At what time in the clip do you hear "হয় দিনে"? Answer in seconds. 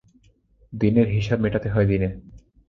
1.69-2.09